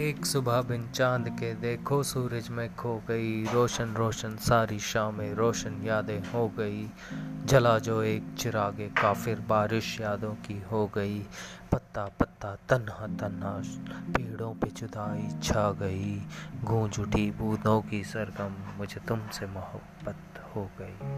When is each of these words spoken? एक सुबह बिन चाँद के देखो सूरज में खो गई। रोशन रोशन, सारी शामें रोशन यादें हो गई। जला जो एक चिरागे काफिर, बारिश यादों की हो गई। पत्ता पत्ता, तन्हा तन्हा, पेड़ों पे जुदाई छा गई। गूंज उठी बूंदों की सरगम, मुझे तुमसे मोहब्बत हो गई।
एक 0.00 0.26
सुबह 0.26 0.62
बिन 0.62 0.88
चाँद 0.88 1.28
के 1.28 1.54
देखो 1.54 2.02
सूरज 2.02 2.48
में 2.48 2.76
खो 2.76 3.02
गई। 3.08 3.44
रोशन 3.44 3.94
रोशन, 3.94 4.36
सारी 4.36 4.78
शामें 4.78 5.34
रोशन 5.34 5.82
यादें 5.84 6.32
हो 6.32 6.48
गई। 6.48 6.90
जला 7.44 7.78
जो 7.78 8.02
एक 8.02 8.34
चिरागे 8.38 8.88
काफिर, 8.88 9.40
बारिश 9.40 10.00
यादों 10.00 10.34
की 10.34 10.62
हो 10.72 10.90
गई। 10.94 11.20
पत्ता 11.72 12.10
पत्ता, 12.20 12.56
तन्हा 12.68 13.06
तन्हा, 13.06 13.62
पेड़ों 14.12 14.54
पे 14.54 14.68
जुदाई 14.68 15.40
छा 15.42 15.70
गई। 15.72 16.22
गूंज 16.64 17.00
उठी 17.00 17.30
बूंदों 17.30 17.82
की 17.82 18.04
सरगम, 18.04 18.78
मुझे 18.78 19.00
तुमसे 19.08 19.46
मोहब्बत 19.46 20.16
हो 20.56 20.70
गई। 20.80 21.09